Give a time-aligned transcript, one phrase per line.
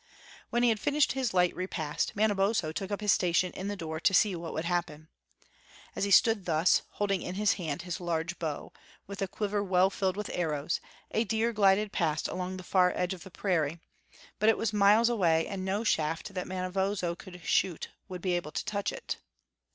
[0.49, 3.99] When he had finished his light repast, Manabozho took up his station in the door
[3.99, 5.09] to see what would happen.
[5.95, 8.73] As he stood thus, holding in his hand his large bow,
[9.05, 13.13] with a quiver well filled with arrows, a deer glided past along the far edge
[13.13, 13.79] of the prairie;
[14.39, 18.51] but it was miles away, and no shaft that Manabozho could shoot would be able
[18.53, 19.17] to touch it.